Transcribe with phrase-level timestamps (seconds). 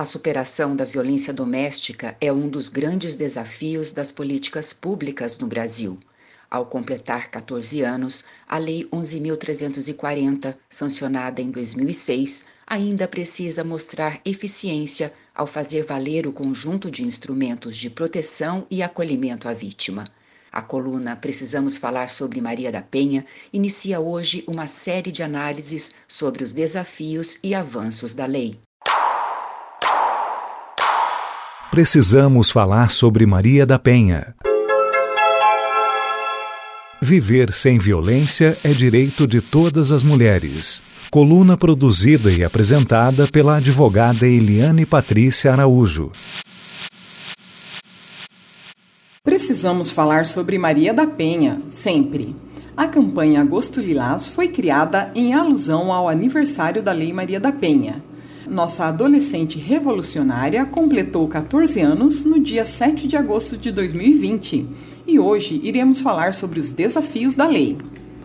[0.00, 6.00] A superação da violência doméstica é um dos grandes desafios das políticas públicas no Brasil.
[6.50, 15.46] Ao completar 14 anos, a Lei 11.340, sancionada em 2006, ainda precisa mostrar eficiência ao
[15.46, 20.08] fazer valer o conjunto de instrumentos de proteção e acolhimento à vítima.
[20.50, 26.42] A coluna Precisamos Falar sobre Maria da Penha inicia hoje uma série de análises sobre
[26.42, 28.58] os desafios e avanços da lei.
[31.70, 34.34] Precisamos falar sobre Maria da Penha.
[37.00, 40.82] Viver sem violência é direito de todas as mulheres.
[41.12, 46.10] Coluna produzida e apresentada pela advogada Eliane Patrícia Araújo.
[49.22, 52.34] Precisamos falar sobre Maria da Penha, sempre.
[52.76, 58.02] A campanha Agosto Lilás foi criada em alusão ao aniversário da Lei Maria da Penha.
[58.50, 64.66] Nossa adolescente revolucionária completou 14 anos no dia 7 de agosto de 2020
[65.06, 67.78] e hoje iremos falar sobre os desafios da lei.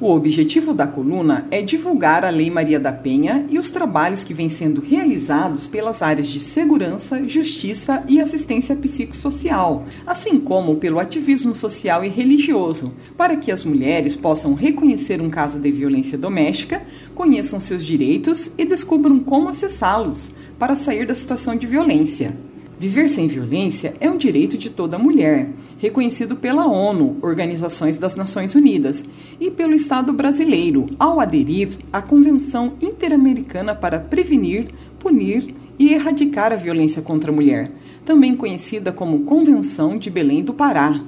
[0.00, 4.32] O objetivo da coluna é divulgar a Lei Maria da Penha e os trabalhos que
[4.32, 11.52] vêm sendo realizados pelas áreas de segurança, justiça e assistência psicossocial, assim como pelo ativismo
[11.52, 16.80] social e religioso, para que as mulheres possam reconhecer um caso de violência doméstica,
[17.12, 22.36] conheçam seus direitos e descubram como acessá-los para sair da situação de violência.
[22.78, 28.54] Viver sem violência é um direito de toda mulher, reconhecido pela ONU, Organizações das Nações
[28.54, 29.04] Unidas,
[29.40, 36.56] e pelo Estado brasileiro, ao aderir à Convenção Interamericana para Prevenir, Punir e Erradicar a
[36.56, 37.72] Violência contra a Mulher,
[38.04, 41.02] também conhecida como Convenção de Belém do Pará.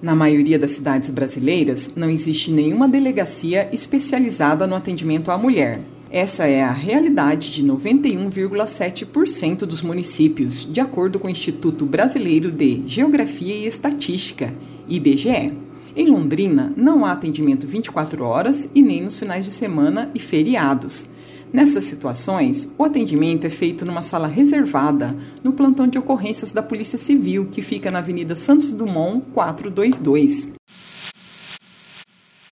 [0.00, 5.80] Na maioria das cidades brasileiras, não existe nenhuma delegacia especializada no atendimento à mulher.
[6.12, 12.82] Essa é a realidade de 91,7% dos municípios, de acordo com o Instituto Brasileiro de
[12.84, 14.52] Geografia e Estatística,
[14.88, 15.54] IBGE.
[15.94, 21.08] Em Londrina, não há atendimento 24 horas e nem nos finais de semana e feriados.
[21.52, 26.98] Nessas situações, o atendimento é feito numa sala reservada no plantão de ocorrências da Polícia
[26.98, 30.59] Civil, que fica na Avenida Santos Dumont 422.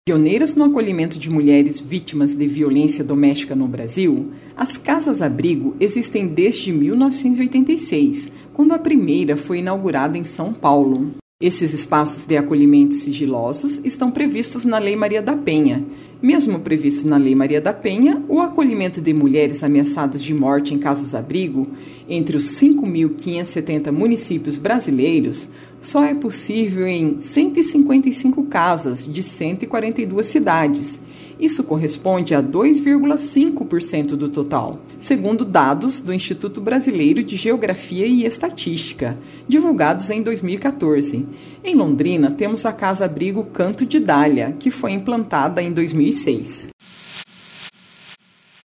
[0.08, 6.72] Pioneiras no acolhimento de mulheres vítimas de violência doméstica no Brasil, as casas-abrigo existem desde
[6.72, 11.10] 1986, quando a primeira foi inaugurada em São Paulo.
[11.40, 15.86] Esses espaços de acolhimento sigilosos estão previstos na Lei Maria da Penha.
[16.20, 20.78] Mesmo previsto na Lei Maria da Penha, o acolhimento de mulheres ameaçadas de morte em
[20.80, 21.64] casas-abrigo,
[22.08, 25.48] entre os 5.570 municípios brasileiros,
[25.80, 31.00] só é possível em 155 casas de 142 cidades.
[31.38, 39.16] Isso corresponde a 2,5% do total, segundo dados do Instituto Brasileiro de Geografia e Estatística,
[39.46, 41.26] divulgados em 2014.
[41.62, 46.70] Em Londrina, temos a Casa Abrigo Canto de Dália, que foi implantada em 2006.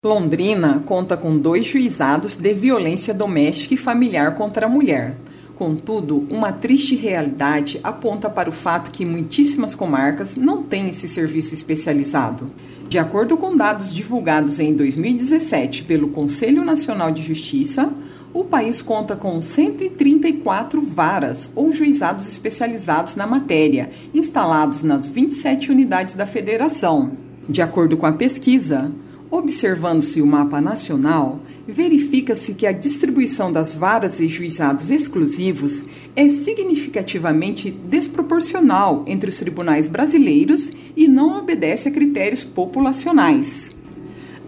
[0.04, 5.16] Londrina conta com dois juizados de violência doméstica e familiar contra a mulher.
[5.58, 11.52] Contudo, uma triste realidade aponta para o fato que muitíssimas comarcas não têm esse serviço
[11.52, 12.46] especializado.
[12.88, 17.92] De acordo com dados divulgados em 2017 pelo Conselho Nacional de Justiça,
[18.32, 26.14] o país conta com 134 varas ou juizados especializados na matéria, instalados nas 27 unidades
[26.14, 27.14] da federação.
[27.48, 28.92] De acordo com a pesquisa,
[29.30, 35.84] Observando-se o mapa nacional, verifica-se que a distribuição das varas e juizados exclusivos
[36.16, 43.74] é significativamente desproporcional entre os tribunais brasileiros e não obedece a critérios populacionais.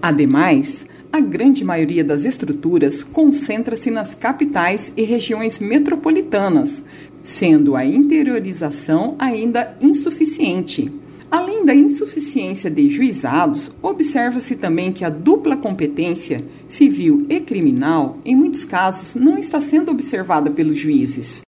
[0.00, 6.82] Ademais, a grande maioria das estruturas concentra-se nas capitais e regiões metropolitanas,
[7.20, 10.90] sendo a interiorização ainda insuficiente.
[11.30, 18.34] Além da insuficiência de juizados, observa-se também que a dupla competência, civil e criminal, em
[18.34, 21.42] muitos casos, não está sendo observada pelos juízes.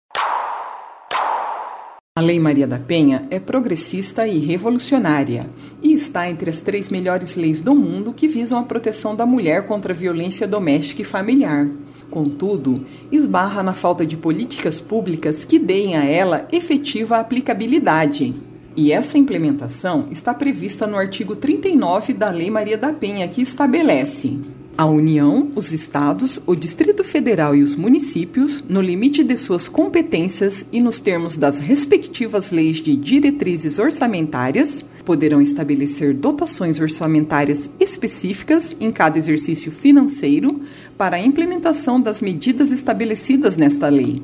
[2.16, 5.48] A Lei Maria da Penha é progressista e revolucionária
[5.81, 9.69] e está entre as três melhores leis do mundo que visam a proteção da mulher
[9.69, 11.69] contra a violência doméstica e familiar.
[12.10, 18.34] Contudo, esbarra na falta de políticas públicas que deem a ela efetiva aplicabilidade.
[18.80, 24.38] E essa implementação está prevista no artigo 39 da Lei Maria da Penha, que estabelece
[24.76, 30.64] a União, os Estados, o Distrito Federal e os municípios, no limite de suas competências
[30.70, 38.92] e nos termos das respectivas leis de diretrizes orçamentárias, poderão estabelecer dotações orçamentárias específicas em
[38.92, 40.60] cada exercício financeiro
[40.96, 44.22] para a implementação das medidas estabelecidas nesta lei.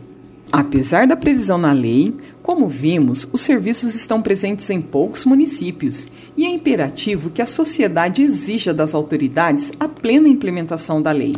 [0.53, 6.45] Apesar da previsão na lei, como vimos, os serviços estão presentes em poucos municípios e
[6.45, 11.37] é imperativo que a sociedade exija das autoridades a plena implementação da lei.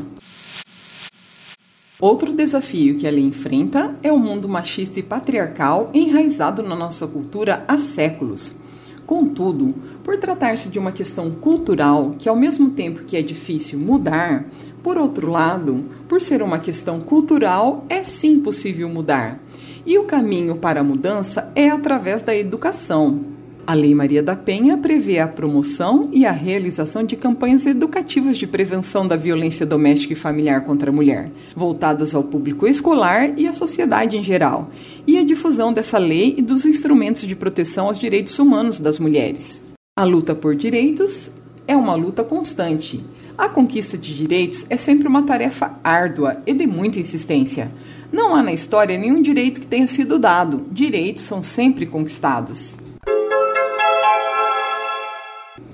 [1.99, 7.06] Outro desafio que a lei enfrenta é o mundo machista e patriarcal enraizado na nossa
[7.06, 8.55] cultura há séculos.
[9.06, 9.73] Contudo,
[10.03, 14.44] por tratar-se de uma questão cultural que, ao mesmo tempo que é difícil mudar,
[14.82, 19.41] por outro lado, por ser uma questão cultural, é sim possível mudar.
[19.87, 23.35] E o caminho para a mudança é através da educação.
[23.66, 28.46] A Lei Maria da Penha prevê a promoção e a realização de campanhas educativas de
[28.46, 33.52] prevenção da violência doméstica e familiar contra a mulher, voltadas ao público escolar e à
[33.52, 34.70] sociedade em geral,
[35.04, 39.64] e a difusão dessa lei e dos instrumentos de proteção aos direitos humanos das mulheres.
[39.98, 41.32] A luta por direitos
[41.66, 43.02] é uma luta constante
[43.38, 47.70] a conquista de direitos é sempre uma tarefa árdua e de muita insistência.
[48.10, 52.78] Não há na história nenhum direito que tenha sido dado, direitos são sempre conquistados.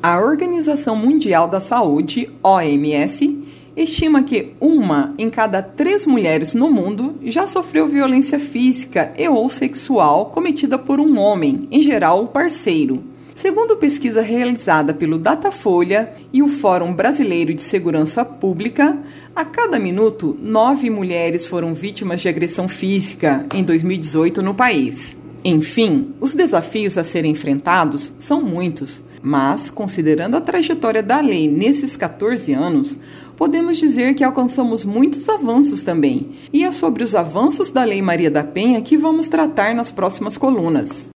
[0.02, 3.38] A Organização Mundial da Saúde, OMS,
[3.76, 9.49] estima que uma em cada três mulheres no mundo já sofreu violência física e ou
[9.49, 13.04] sexual cometida por um homem, em geral o parceiro.
[13.37, 18.98] Segundo pesquisa realizada pelo Datafolha e o Fórum Brasileiro de Segurança Pública,
[19.37, 25.16] a cada minuto, nove mulheres foram vítimas de agressão física em 2018 no país.
[25.44, 31.96] Enfim, os desafios a serem enfrentados são muitos, mas, considerando a trajetória da lei nesses
[31.96, 32.98] 14 anos,
[33.36, 36.32] podemos dizer que alcançamos muitos avanços também.
[36.52, 40.36] E é sobre os avanços da Lei Maria da Penha que vamos tratar nas próximas
[40.36, 41.12] colunas.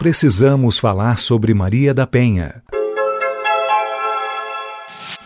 [0.00, 2.62] precisamos falar sobre Maria da Penha.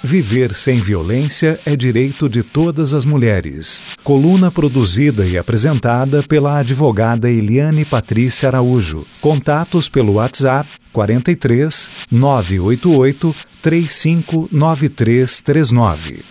[0.07, 3.83] Viver sem violência é direito de todas as mulheres.
[4.03, 9.07] Coluna produzida e apresentada pela advogada Eliane Patrícia Araújo.
[9.23, 16.23] Contatos pelo WhatsApp 43 988 359339.